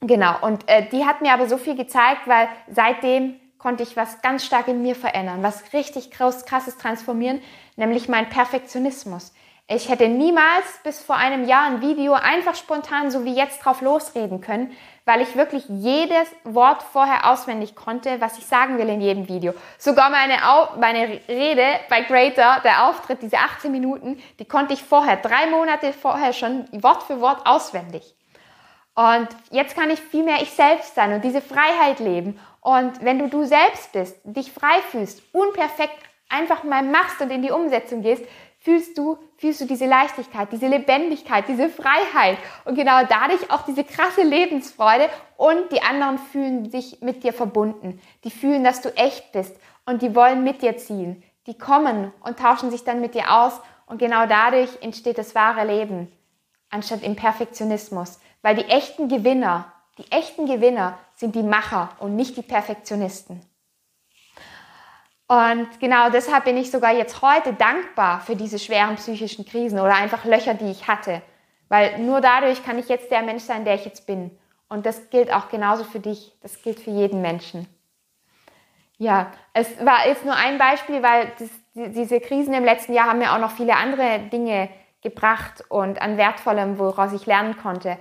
genau, 0.00 0.34
und 0.40 0.68
äh, 0.68 0.88
die 0.88 1.04
hat 1.04 1.22
mir 1.22 1.34
aber 1.34 1.46
so 1.46 1.56
viel 1.56 1.76
gezeigt, 1.76 2.26
weil 2.26 2.48
seitdem 2.68 3.38
konnte 3.62 3.84
ich 3.84 3.96
was 3.96 4.20
ganz 4.22 4.44
stark 4.44 4.66
in 4.66 4.82
mir 4.82 4.96
verändern, 4.96 5.42
was 5.42 5.72
richtig 5.72 6.10
krass, 6.10 6.44
krasses 6.44 6.76
transformieren, 6.78 7.40
nämlich 7.76 8.08
mein 8.08 8.28
Perfektionismus. 8.28 9.32
Ich 9.68 9.88
hätte 9.88 10.08
niemals 10.08 10.66
bis 10.82 11.00
vor 11.00 11.16
einem 11.16 11.46
Jahr 11.46 11.66
ein 11.66 11.80
Video 11.80 12.12
einfach 12.14 12.56
spontan 12.56 13.12
so 13.12 13.24
wie 13.24 13.34
jetzt 13.34 13.64
drauf 13.64 13.80
losreden 13.80 14.40
können, 14.40 14.72
weil 15.04 15.20
ich 15.20 15.36
wirklich 15.36 15.64
jedes 15.68 16.28
Wort 16.42 16.82
vorher 16.82 17.30
auswendig 17.30 17.76
konnte, 17.76 18.20
was 18.20 18.36
ich 18.36 18.46
sagen 18.46 18.76
will 18.76 18.88
in 18.88 19.00
jedem 19.00 19.28
Video. 19.28 19.54
Sogar 19.78 20.10
meine, 20.10 20.46
Au 20.46 20.76
meine 20.78 21.20
Rede 21.28 21.64
bei 21.88 22.02
Greater, 22.02 22.60
der 22.64 22.88
Auftritt, 22.88 23.22
diese 23.22 23.38
18 23.38 23.70
Minuten, 23.70 24.20
die 24.40 24.44
konnte 24.44 24.74
ich 24.74 24.82
vorher, 24.82 25.16
drei 25.16 25.46
Monate 25.46 25.92
vorher 25.92 26.32
schon 26.32 26.66
Wort 26.82 27.04
für 27.04 27.20
Wort 27.20 27.46
auswendig. 27.46 28.14
Und 28.94 29.28
jetzt 29.50 29.74
kann 29.74 29.88
ich 29.88 30.00
viel 30.00 30.24
mehr 30.24 30.42
ich 30.42 30.50
selbst 30.50 30.94
sein 30.96 31.14
und 31.14 31.24
diese 31.24 31.40
Freiheit 31.40 31.98
leben 31.98 32.38
und 32.62 33.04
wenn 33.04 33.18
du 33.18 33.28
du 33.28 33.44
selbst 33.44 33.92
bist, 33.92 34.16
dich 34.22 34.52
frei 34.52 34.80
fühlst, 34.90 35.20
unperfekt 35.32 35.98
einfach 36.28 36.62
mal 36.62 36.84
machst 36.84 37.20
und 37.20 37.30
in 37.30 37.42
die 37.42 37.50
Umsetzung 37.50 38.02
gehst, 38.02 38.24
fühlst 38.60 38.96
du, 38.96 39.18
fühlst 39.36 39.60
du 39.60 39.64
diese 39.66 39.86
Leichtigkeit, 39.86 40.52
diese 40.52 40.68
Lebendigkeit, 40.68 41.48
diese 41.48 41.68
Freiheit 41.68 42.38
und 42.64 42.76
genau 42.76 43.04
dadurch 43.08 43.50
auch 43.50 43.62
diese 43.62 43.82
krasse 43.82 44.22
Lebensfreude 44.22 45.08
und 45.36 45.72
die 45.72 45.82
anderen 45.82 46.18
fühlen 46.18 46.70
sich 46.70 47.02
mit 47.02 47.24
dir 47.24 47.32
verbunden. 47.32 48.00
Die 48.22 48.30
fühlen, 48.30 48.62
dass 48.62 48.80
du 48.80 48.96
echt 48.96 49.32
bist 49.32 49.56
und 49.84 50.00
die 50.00 50.14
wollen 50.14 50.44
mit 50.44 50.62
dir 50.62 50.76
ziehen. 50.76 51.24
Die 51.48 51.58
kommen 51.58 52.12
und 52.22 52.38
tauschen 52.38 52.70
sich 52.70 52.84
dann 52.84 53.00
mit 53.00 53.16
dir 53.16 53.32
aus 53.36 53.60
und 53.86 53.98
genau 53.98 54.26
dadurch 54.26 54.70
entsteht 54.80 55.18
das 55.18 55.34
wahre 55.34 55.66
Leben 55.66 56.12
anstatt 56.70 57.02
im 57.02 57.16
Perfektionismus, 57.16 58.20
weil 58.40 58.54
die 58.54 58.64
echten 58.66 59.08
Gewinner 59.08 59.72
die 59.98 60.10
echten 60.10 60.46
Gewinner 60.46 60.98
sind 61.22 61.36
die 61.36 61.42
Macher 61.44 61.90
und 62.00 62.16
nicht 62.16 62.36
die 62.36 62.42
Perfektionisten. 62.42 63.40
Und 65.28 65.80
genau 65.80 66.10
deshalb 66.10 66.44
bin 66.44 66.56
ich 66.56 66.70
sogar 66.70 66.92
jetzt 66.92 67.22
heute 67.22 67.54
dankbar 67.54 68.20
für 68.20 68.36
diese 68.36 68.58
schweren 68.58 68.96
psychischen 68.96 69.46
Krisen 69.46 69.78
oder 69.78 69.94
einfach 69.94 70.24
Löcher, 70.24 70.54
die 70.54 70.70
ich 70.70 70.88
hatte. 70.88 71.22
Weil 71.68 72.00
nur 72.00 72.20
dadurch 72.20 72.62
kann 72.64 72.78
ich 72.78 72.88
jetzt 72.88 73.10
der 73.10 73.22
Mensch 73.22 73.44
sein, 73.44 73.64
der 73.64 73.76
ich 73.76 73.84
jetzt 73.84 74.04
bin. 74.06 74.36
Und 74.68 74.84
das 74.84 75.10
gilt 75.10 75.32
auch 75.32 75.48
genauso 75.48 75.84
für 75.84 76.00
dich. 76.00 76.32
Das 76.42 76.60
gilt 76.60 76.80
für 76.80 76.90
jeden 76.90 77.22
Menschen. 77.22 77.68
Ja, 78.98 79.32
es 79.54 79.68
war 79.84 80.06
jetzt 80.06 80.24
nur 80.24 80.34
ein 80.34 80.58
Beispiel, 80.58 81.02
weil 81.02 81.32
das, 81.38 81.50
diese 81.74 82.20
Krisen 82.20 82.52
im 82.52 82.64
letzten 82.64 82.92
Jahr 82.92 83.08
haben 83.08 83.20
mir 83.20 83.32
auch 83.32 83.38
noch 83.38 83.52
viele 83.52 83.76
andere 83.76 84.18
Dinge 84.32 84.68
gebracht 85.02 85.64
und 85.68 86.02
an 86.02 86.16
Wertvollem, 86.16 86.78
woraus 86.78 87.12
ich 87.12 87.26
lernen 87.26 87.56
konnte. 87.56 87.96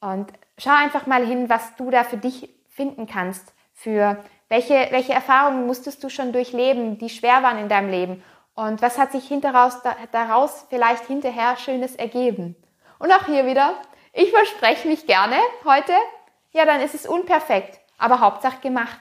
Und 0.00 0.32
schau 0.58 0.72
einfach 0.72 1.06
mal 1.06 1.24
hin, 1.24 1.48
was 1.48 1.76
du 1.76 1.90
da 1.90 2.04
für 2.04 2.16
dich 2.16 2.50
finden 2.74 3.06
kannst. 3.06 3.54
Für 3.72 4.22
welche, 4.48 4.88
welche 4.90 5.12
Erfahrungen 5.12 5.66
musstest 5.66 6.02
du 6.04 6.08
schon 6.08 6.32
durchleben, 6.32 6.98
die 6.98 7.08
schwer 7.08 7.42
waren 7.42 7.58
in 7.58 7.68
deinem 7.68 7.90
Leben? 7.90 8.24
Und 8.54 8.82
was 8.82 8.98
hat 8.98 9.12
sich 9.12 9.26
hinteraus, 9.26 9.78
daraus 10.12 10.66
vielleicht 10.68 11.06
hinterher 11.06 11.56
Schönes 11.56 11.96
ergeben? 11.96 12.56
Und 12.98 13.12
auch 13.12 13.26
hier 13.26 13.46
wieder, 13.46 13.74
ich 14.12 14.30
verspreche 14.30 14.86
mich 14.86 15.06
gerne 15.06 15.36
heute, 15.64 15.92
ja, 16.52 16.64
dann 16.64 16.80
ist 16.80 16.94
es 16.94 17.06
unperfekt, 17.06 17.80
aber 17.98 18.20
Hauptsache 18.20 18.60
gemacht. 18.60 19.00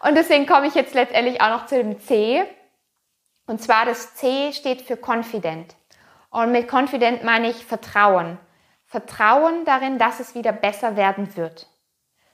Und 0.00 0.16
deswegen 0.16 0.46
komme 0.46 0.66
ich 0.66 0.74
jetzt 0.74 0.94
letztendlich 0.94 1.40
auch 1.40 1.50
noch 1.50 1.66
zu 1.66 1.76
dem 1.76 2.00
C. 2.00 2.42
Und 3.46 3.62
zwar 3.62 3.84
das 3.84 4.16
C 4.16 4.52
steht 4.52 4.82
für 4.82 4.96
confident. 4.96 5.76
Und 6.30 6.50
mit 6.50 6.72
confident 6.72 7.22
meine 7.22 7.50
ich 7.50 7.64
Vertrauen. 7.64 8.38
Vertrauen 8.86 9.64
darin, 9.64 9.98
dass 9.98 10.18
es 10.18 10.34
wieder 10.34 10.52
besser 10.52 10.96
werden 10.96 11.36
wird. 11.36 11.68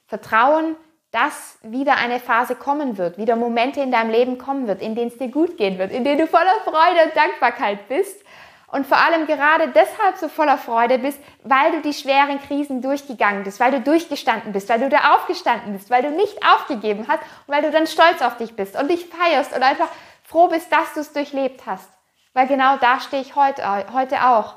Vertrauen, 0.09 0.75
dass 1.12 1.59
wieder 1.62 1.97
eine 1.97 2.19
Phase 2.19 2.55
kommen 2.55 2.99
wird, 2.99 3.17
wieder 3.17 3.37
Momente 3.37 3.81
in 3.81 3.93
deinem 3.93 4.11
Leben 4.11 4.38
kommen 4.38 4.67
wird, 4.67 4.83
in 4.83 4.95
denen 4.95 5.09
es 5.09 5.19
dir 5.19 5.29
gut 5.29 5.57
gehen 5.57 5.79
wird, 5.79 5.93
in 5.93 6.05
denen 6.05 6.19
du 6.19 6.27
voller 6.27 6.61
Freude 6.65 7.05
und 7.07 7.17
Dankbarkeit 7.17 7.88
bist 7.88 8.25
und 8.71 8.87
vor 8.87 8.99
allem 8.99 9.27
gerade 9.27 9.69
deshalb 9.69 10.17
so 10.19 10.29
voller 10.29 10.59
Freude 10.59 10.99
bist, 10.99 11.19
weil 11.43 11.73
du 11.73 11.81
die 11.81 11.95
schweren 11.95 12.38
Krisen 12.41 12.83
durchgegangen 12.83 13.43
bist, 13.43 13.61
weil 13.61 13.71
du 13.71 13.81
durchgestanden 13.81 14.53
bist, 14.53 14.69
weil 14.69 14.81
du 14.81 14.88
da 14.88 15.15
aufgestanden 15.15 15.73
bist, 15.73 15.91
weil 15.91 16.03
du 16.03 16.11
nicht 16.11 16.45
aufgegeben 16.45 17.07
hast 17.09 17.21
und 17.47 17.55
weil 17.55 17.62
du 17.62 17.71
dann 17.71 17.87
stolz 17.87 18.21
auf 18.21 18.37
dich 18.37 18.57
bist 18.57 18.79
und 18.79 18.91
dich 18.91 19.07
feierst 19.07 19.55
und 19.55 19.62
einfach 19.62 19.88
froh 20.23 20.49
bist, 20.49 20.71
dass 20.71 20.93
du 20.93 21.00
es 21.00 21.12
durchlebt 21.12 21.62
hast. 21.65 21.88
Weil 22.35 22.47
genau 22.47 22.77
da 22.77 23.00
stehe 23.00 23.23
ich 23.23 23.35
heute, 23.35 23.62
heute 23.93 24.27
auch. 24.27 24.57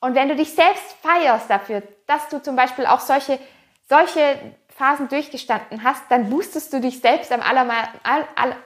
Und 0.00 0.14
wenn 0.14 0.30
du 0.30 0.36
dich 0.36 0.54
selbst 0.54 0.96
feierst 1.02 1.50
dafür, 1.50 1.82
dass 2.06 2.28
du 2.30 2.42
zum 2.42 2.56
Beispiel 2.56 2.86
auch 2.86 3.00
solche, 3.00 3.38
solche 3.86 4.38
Phasen 4.80 5.08
durchgestanden 5.08 5.84
hast, 5.84 6.02
dann 6.08 6.30
boostest 6.30 6.72
du 6.72 6.80
dich 6.80 7.00
selbst 7.00 7.30
am, 7.32 7.42
allerme 7.42 7.74
all, 8.02 8.26
all, 8.34 8.56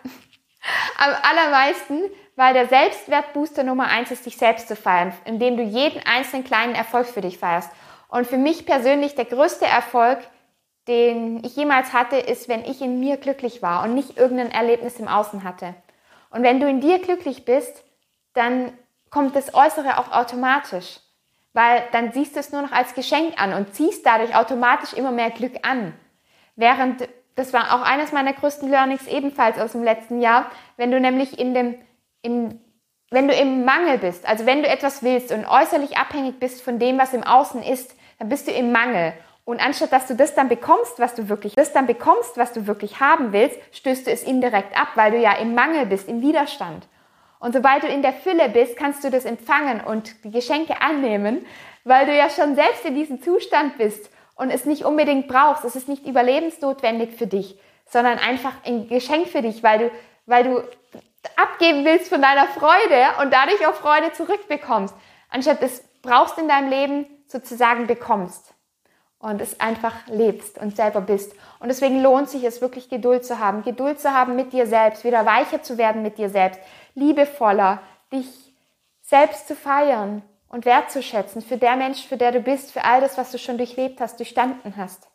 am 0.96 1.12
allermeisten, 1.22 2.02
weil 2.36 2.54
der 2.54 2.68
Selbstwertbooster 2.68 3.64
Nummer 3.64 3.88
eins 3.88 4.12
ist, 4.12 4.24
dich 4.24 4.36
selbst 4.36 4.68
zu 4.68 4.76
feiern, 4.76 5.12
indem 5.24 5.56
du 5.56 5.64
jeden 5.64 6.00
einzelnen 6.06 6.44
kleinen 6.44 6.76
Erfolg 6.76 7.08
für 7.08 7.20
dich 7.20 7.38
feierst. 7.38 7.70
Und 8.08 8.28
für 8.28 8.38
mich 8.38 8.64
persönlich 8.64 9.16
der 9.16 9.24
größte 9.24 9.66
Erfolg, 9.66 10.20
den 10.86 11.42
ich 11.44 11.56
jemals 11.56 11.92
hatte, 11.92 12.16
ist, 12.16 12.48
wenn 12.48 12.64
ich 12.64 12.80
in 12.80 13.00
mir 13.00 13.16
glücklich 13.16 13.60
war 13.60 13.82
und 13.82 13.94
nicht 13.94 14.16
irgendein 14.16 14.52
Erlebnis 14.52 15.00
im 15.00 15.08
Außen 15.08 15.42
hatte. 15.42 15.74
Und 16.30 16.44
wenn 16.44 16.60
du 16.60 16.68
in 16.68 16.80
dir 16.80 17.00
glücklich 17.00 17.44
bist, 17.44 17.82
dann 18.34 18.72
kommt 19.10 19.34
das 19.34 19.52
Äußere 19.54 19.98
auch 19.98 20.12
automatisch, 20.12 21.00
weil 21.54 21.82
dann 21.90 22.12
siehst 22.12 22.36
du 22.36 22.40
es 22.40 22.52
nur 22.52 22.62
noch 22.62 22.72
als 22.72 22.94
Geschenk 22.94 23.40
an 23.40 23.52
und 23.52 23.74
ziehst 23.74 24.06
dadurch 24.06 24.36
automatisch 24.36 24.92
immer 24.92 25.10
mehr 25.10 25.30
Glück 25.30 25.54
an. 25.62 25.94
Während, 26.56 27.08
das 27.34 27.52
war 27.52 27.74
auch 27.74 27.82
eines 27.82 28.12
meiner 28.12 28.32
größten 28.32 28.70
Learnings 28.70 29.06
ebenfalls 29.06 29.58
aus 29.58 29.72
dem 29.72 29.82
letzten 29.82 30.20
Jahr, 30.20 30.50
wenn 30.76 30.90
du 30.90 31.00
nämlich 31.00 31.38
in 31.38 31.54
dem, 31.54 31.74
in, 32.22 32.60
wenn 33.10 33.28
du 33.28 33.34
im 33.34 33.64
Mangel 33.64 33.98
bist, 33.98 34.26
also 34.26 34.46
wenn 34.46 34.62
du 34.62 34.68
etwas 34.68 35.02
willst 35.02 35.32
und 35.32 35.46
äußerlich 35.46 35.96
abhängig 35.96 36.38
bist 36.38 36.62
von 36.62 36.78
dem, 36.78 36.98
was 36.98 37.12
im 37.12 37.24
Außen 37.24 37.62
ist, 37.62 37.96
dann 38.18 38.28
bist 38.28 38.46
du 38.46 38.52
im 38.52 38.72
Mangel. 38.72 39.14
Und 39.44 39.64
anstatt 39.64 39.92
dass 39.92 40.06
du 40.06 40.14
das 40.14 40.34
dann 40.34 40.48
bekommst, 40.48 40.98
was 40.98 41.14
du 41.14 41.28
wirklich, 41.28 41.54
das 41.54 41.72
dann 41.72 41.86
bekommst, 41.86 42.38
was 42.38 42.52
du 42.52 42.66
wirklich 42.66 43.00
haben 43.00 43.32
willst, 43.32 43.58
stößt 43.72 44.06
du 44.06 44.10
es 44.10 44.22
indirekt 44.22 44.78
ab, 44.78 44.88
weil 44.94 45.10
du 45.10 45.18
ja 45.18 45.34
im 45.34 45.54
Mangel 45.54 45.86
bist, 45.86 46.08
im 46.08 46.22
Widerstand. 46.22 46.88
Und 47.40 47.52
sobald 47.52 47.82
du 47.82 47.88
in 47.88 48.00
der 48.00 48.14
Fülle 48.14 48.48
bist, 48.48 48.76
kannst 48.76 49.04
du 49.04 49.10
das 49.10 49.26
empfangen 49.26 49.82
und 49.82 50.24
die 50.24 50.30
Geschenke 50.30 50.80
annehmen, 50.80 51.44
weil 51.84 52.06
du 52.06 52.16
ja 52.16 52.30
schon 52.30 52.54
selbst 52.54 52.86
in 52.86 52.94
diesem 52.94 53.20
Zustand 53.20 53.76
bist 53.76 54.10
und 54.34 54.50
es 54.50 54.64
nicht 54.64 54.84
unbedingt 54.84 55.28
brauchst. 55.28 55.64
Es 55.64 55.76
ist 55.76 55.88
nicht 55.88 56.06
überlebensnotwendig 56.06 57.16
für 57.16 57.26
dich, 57.26 57.58
sondern 57.86 58.18
einfach 58.18 58.52
ein 58.64 58.88
Geschenk 58.88 59.28
für 59.28 59.42
dich, 59.42 59.62
weil 59.62 59.78
du, 59.78 59.90
weil 60.26 60.44
du 60.44 60.62
abgeben 61.36 61.84
willst 61.84 62.08
von 62.08 62.22
deiner 62.22 62.46
Freude 62.48 63.22
und 63.22 63.32
dadurch 63.32 63.66
auch 63.66 63.74
Freude 63.74 64.12
zurückbekommst, 64.12 64.94
anstatt 65.30 65.62
es 65.62 65.82
brauchst 66.02 66.38
in 66.38 66.48
deinem 66.48 66.68
Leben 66.68 67.06
sozusagen 67.28 67.86
bekommst 67.86 68.54
und 69.18 69.40
es 69.40 69.58
einfach 69.58 70.06
lebst 70.06 70.58
und 70.58 70.76
selber 70.76 71.00
bist. 71.00 71.34
Und 71.58 71.68
deswegen 71.68 72.02
lohnt 72.02 72.28
sich 72.28 72.44
es 72.44 72.60
wirklich 72.60 72.90
Geduld 72.90 73.24
zu 73.24 73.38
haben, 73.38 73.62
Geduld 73.62 73.98
zu 73.98 74.12
haben 74.12 74.36
mit 74.36 74.52
dir 74.52 74.66
selbst, 74.66 75.04
wieder 75.04 75.24
weicher 75.24 75.62
zu 75.62 75.78
werden 75.78 76.02
mit 76.02 76.18
dir 76.18 76.28
selbst, 76.28 76.60
liebevoller, 76.94 77.80
dich 78.12 78.28
selbst 79.00 79.48
zu 79.48 79.56
feiern 79.56 80.22
und 80.54 80.66
wertzuschätzen 80.66 81.42
für 81.42 81.56
der 81.56 81.74
Mensch, 81.74 82.06
für 82.06 82.16
der 82.16 82.30
du 82.30 82.38
bist, 82.38 82.70
für 82.70 82.84
all 82.84 83.00
das, 83.00 83.18
was 83.18 83.32
du 83.32 83.38
schon 83.38 83.58
durchlebt 83.58 84.00
hast, 84.00 84.20
durchstanden 84.20 84.76
hast. 84.76 85.10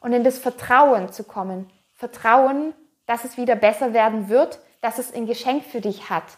Und 0.00 0.12
in 0.12 0.24
das 0.24 0.38
Vertrauen 0.38 1.10
zu 1.10 1.24
kommen. 1.24 1.72
Vertrauen, 1.94 2.74
dass 3.06 3.24
es 3.24 3.38
wieder 3.38 3.56
besser 3.56 3.94
werden 3.94 4.28
wird, 4.28 4.60
dass 4.82 4.98
es 4.98 5.14
ein 5.14 5.24
Geschenk 5.24 5.64
für 5.64 5.80
dich 5.80 6.10
hat. 6.10 6.36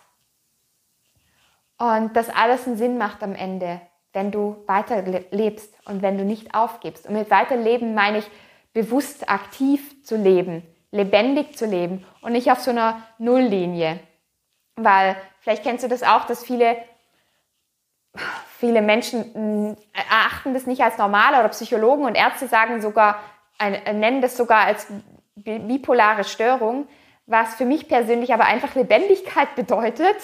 Und 1.76 2.14
dass 2.14 2.30
alles 2.30 2.68
einen 2.68 2.76
Sinn 2.76 2.98
macht 2.98 3.24
am 3.24 3.34
Ende, 3.34 3.80
wenn 4.12 4.30
du 4.30 4.62
weiter 4.66 5.02
lebst 5.32 5.74
und 5.86 6.00
wenn 6.00 6.16
du 6.16 6.22
nicht 6.24 6.54
aufgibst. 6.54 7.08
Und 7.08 7.14
mit 7.14 7.32
weiterleben 7.32 7.94
meine 7.94 8.18
ich 8.18 8.30
bewusst 8.72 9.28
aktiv 9.28 10.04
zu 10.04 10.14
leben, 10.16 10.62
lebendig 10.92 11.58
zu 11.58 11.66
leben 11.66 12.06
und 12.22 12.30
nicht 12.30 12.52
auf 12.52 12.60
so 12.60 12.70
einer 12.70 13.02
Nulllinie. 13.18 13.98
Weil 14.76 15.16
vielleicht 15.40 15.64
kennst 15.64 15.82
du 15.82 15.88
das 15.88 16.04
auch, 16.04 16.26
dass 16.26 16.44
viele 16.44 16.76
viele 18.58 18.82
Menschen 18.82 19.76
erachten 19.92 20.54
das 20.54 20.66
nicht 20.66 20.82
als 20.82 20.98
normal 20.98 21.34
oder 21.34 21.48
Psychologen 21.48 22.04
und 22.04 22.14
Ärzte 22.14 22.46
sagen 22.46 22.80
sogar, 22.80 23.20
nennen 23.94 24.20
das 24.20 24.36
sogar 24.36 24.66
als 24.66 24.86
bipolare 25.36 26.24
Störung, 26.24 26.86
was 27.26 27.54
für 27.54 27.64
mich 27.64 27.88
persönlich 27.88 28.34
aber 28.34 28.44
einfach 28.44 28.74
Lebendigkeit 28.74 29.54
bedeutet, 29.56 30.16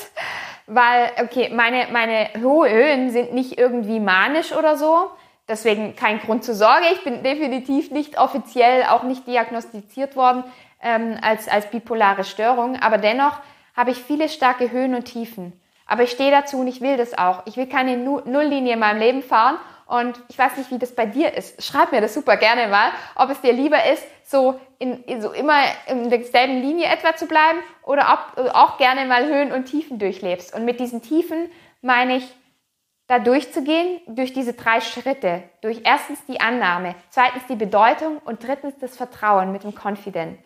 weil, 0.67 1.11
okay, 1.23 1.51
meine, 1.55 1.87
meine 1.93 2.29
Höhen 2.35 3.11
sind 3.11 3.33
nicht 3.33 3.59
irgendwie 3.59 4.01
manisch 4.01 4.53
oder 4.53 4.77
so, 4.77 5.11
deswegen 5.49 5.95
kein 5.95 6.19
Grund 6.19 6.43
zur 6.43 6.57
Sorge. 6.57 6.87
Ich 6.93 7.05
bin 7.05 7.23
definitiv 7.23 7.93
nicht 7.93 8.19
offiziell 8.19 8.85
auch 8.85 9.05
nicht 9.05 9.27
diagnostiziert 9.29 10.17
worden 10.17 10.43
ähm, 10.83 11.17
als, 11.23 11.49
als 11.49 11.71
bipolare 11.71 12.25
Störung, 12.25 12.77
aber 12.81 12.99
dennoch 12.99 13.39
habe 13.77 13.93
ich 13.93 13.99
viele 13.99 14.29
starke 14.29 14.73
Höhen 14.73 14.95
und 14.95 15.05
Tiefen. 15.05 15.53
Aber 15.87 16.03
ich 16.03 16.11
stehe 16.11 16.31
dazu 16.31 16.59
und 16.59 16.67
ich 16.67 16.81
will 16.81 16.97
das 16.97 17.17
auch. 17.17 17.43
Ich 17.47 17.57
will 17.57 17.67
keine 17.67 17.97
Nulllinie 17.97 18.75
in 18.75 18.79
meinem 18.79 18.99
Leben 18.99 19.23
fahren. 19.23 19.57
Und 19.87 20.21
ich 20.29 20.37
weiß 20.37 20.57
nicht, 20.57 20.73
wie 20.73 20.79
das 20.79 20.95
bei 20.97 21.07
dir 21.07 21.33
ist. 21.35 21.63
Schreib 21.65 21.93
mir 21.93 22.01
das 22.01 22.13
super 22.13 22.37
gerne 22.37 22.67
mal, 22.67 22.91
ob 23.15 23.31
es 23.31 23.41
dir 23.41 23.53
lieber 23.53 23.79
ist, 23.93 24.05
so, 24.25 24.59
in, 24.81 25.05
so 25.23 25.31
immer 25.31 25.63
in 25.87 26.11
derselben 26.11 26.61
Linie 26.61 26.87
etwa 26.87 27.15
zu 27.15 27.27
bleiben 27.27 27.61
oder 27.85 28.13
ob 28.13 28.37
du 28.37 28.53
auch 28.53 28.79
gerne 28.79 29.07
mal 29.07 29.25
Höhen 29.25 29.53
und 29.53 29.67
Tiefen 29.67 30.01
durchlebst. 30.01 30.53
Und 30.57 30.65
mit 30.65 30.81
diesen 30.81 31.03
Tiefen 31.03 31.51
meine 31.83 32.17
ich, 32.17 32.35
da 33.07 33.21
durchzugehen 33.21 34.01
durch 34.09 34.33
diese 34.33 34.55
drei 34.55 34.81
Schritte. 34.81 35.45
Durch 35.61 35.83
erstens 35.85 36.19
die 36.27 36.41
Annahme, 36.41 36.97
zweitens 37.11 37.47
die 37.47 37.55
Bedeutung 37.55 38.19
und 38.19 38.45
drittens 38.45 38.77
das 38.81 38.97
Vertrauen 38.97 39.53
mit 39.53 39.63
dem 39.63 39.73
Confident. 39.73 40.39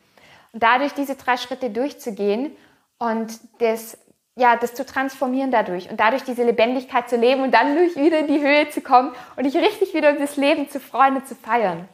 Und 0.53 0.63
dadurch 0.63 0.93
diese 0.93 1.15
drei 1.15 1.39
Schritte 1.39 1.71
durchzugehen 1.71 2.55
und 2.99 3.33
das 3.61 3.97
ja, 4.37 4.57
das 4.57 4.75
zu 4.75 4.87
transformieren 4.87 5.51
dadurch 5.51 5.91
und 5.91 5.99
dadurch 5.99 6.23
diese 6.23 6.45
Lebendigkeit 6.45 7.09
zu 7.09 7.17
leben 7.17 7.43
und 7.43 7.53
dann 7.53 7.77
durch 7.77 7.97
wieder 7.97 8.21
in 8.21 8.27
die 8.27 8.41
Höhe 8.41 8.69
zu 8.71 8.81
kommen 8.81 9.13
und 9.37 9.45
dich 9.45 9.57
richtig 9.57 9.93
wieder 9.95 10.11
um 10.11 10.19
das 10.19 10.37
Leben 10.37 10.69
zu 10.69 10.81
freuen 10.81 11.17
und 11.17 11.27
zu 11.27 11.35
feiern. 11.35 11.89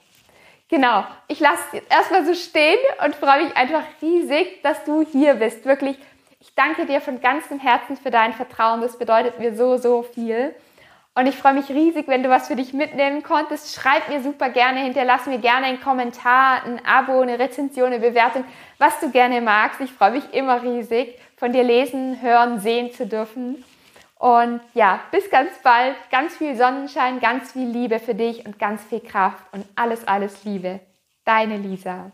Genau, 0.68 1.04
ich 1.28 1.38
lasse 1.38 1.62
es 1.68 1.72
jetzt 1.74 1.92
erstmal 1.92 2.26
so 2.26 2.34
stehen 2.34 2.78
und 3.04 3.14
freue 3.14 3.44
mich 3.44 3.56
einfach 3.56 3.84
riesig, 4.02 4.62
dass 4.62 4.82
du 4.84 5.06
hier 5.06 5.34
bist. 5.34 5.64
Wirklich, 5.64 5.96
ich 6.40 6.54
danke 6.54 6.86
dir 6.86 7.00
von 7.00 7.20
ganzem 7.20 7.60
Herzen 7.60 7.96
für 7.96 8.10
dein 8.10 8.32
Vertrauen. 8.32 8.80
Das 8.80 8.98
bedeutet 8.98 9.38
mir 9.38 9.54
so, 9.54 9.76
so 9.76 10.02
viel. 10.02 10.54
Und 11.14 11.26
ich 11.26 11.36
freue 11.36 11.54
mich 11.54 11.70
riesig, 11.70 12.08
wenn 12.08 12.22
du 12.22 12.28
was 12.28 12.48
für 12.48 12.56
dich 12.56 12.72
mitnehmen 12.74 13.22
konntest. 13.22 13.74
Schreib 13.74 14.08
mir 14.08 14.20
super 14.20 14.50
gerne, 14.50 14.80
hinterlass 14.80 15.26
mir 15.26 15.38
gerne 15.38 15.66
einen 15.66 15.80
Kommentar, 15.80 16.64
ein 16.64 16.84
Abo, 16.84 17.20
eine 17.20 17.38
Rezension, 17.38 17.86
eine 17.86 18.00
Bewertung, 18.00 18.44
was 18.78 19.00
du 19.00 19.10
gerne 19.10 19.40
magst. 19.40 19.80
Ich 19.80 19.92
freue 19.92 20.10
mich 20.10 20.34
immer 20.34 20.62
riesig, 20.62 21.16
von 21.36 21.52
dir 21.52 21.62
lesen, 21.62 22.20
hören, 22.22 22.60
sehen 22.60 22.92
zu 22.92 23.06
dürfen. 23.06 23.64
Und 24.18 24.60
ja, 24.74 25.00
bis 25.10 25.30
ganz 25.30 25.50
bald. 25.62 25.94
Ganz 26.10 26.36
viel 26.36 26.56
Sonnenschein, 26.56 27.20
ganz 27.20 27.52
viel 27.52 27.68
Liebe 27.68 27.98
für 27.98 28.14
dich 28.14 28.46
und 28.46 28.58
ganz 28.58 28.82
viel 28.84 29.00
Kraft 29.00 29.44
und 29.52 29.66
alles, 29.76 30.06
alles 30.08 30.44
Liebe. 30.44 30.80
Deine 31.24 31.58
Lisa. 31.58 32.12